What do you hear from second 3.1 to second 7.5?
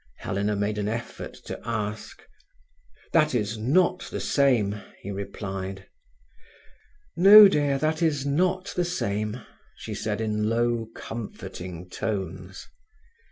"That is not the same," he replied. "No,